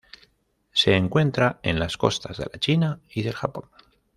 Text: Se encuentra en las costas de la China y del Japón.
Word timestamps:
Se 0.73 0.95
encuentra 0.95 1.59
en 1.61 1.77
las 1.79 1.95
costas 1.95 2.37
de 2.39 2.47
la 2.51 2.59
China 2.59 2.99
y 3.13 3.21
del 3.21 3.35
Japón. 3.35 3.65